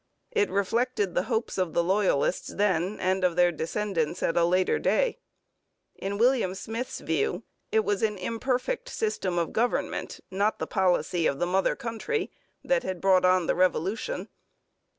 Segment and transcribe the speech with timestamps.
[0.31, 4.79] It reflected the hopes of the Loyalists then and of their descendants at a later
[4.79, 5.19] day.
[5.95, 11.37] In William Smith's view it was an imperfect system of government, not the policy of
[11.37, 12.31] the mother country,
[12.63, 14.27] that had brought on the Revolution.